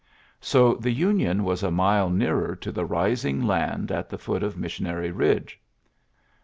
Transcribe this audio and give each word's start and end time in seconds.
So 0.39 0.73
the 0.73 0.89
Union 0.89 1.43
was 1.43 1.61
a 1.61 1.69
mile 1.69 2.09
nearer 2.09 2.55
to 2.55 2.71
the 2.71 2.85
rising 2.87 3.45
land 3.45 3.91
at 3.91 4.09
the 4.09 4.17
foot 4.17 4.41
of 4.41 4.57
Missionary 4.57 5.11
Bidge. 5.11 5.59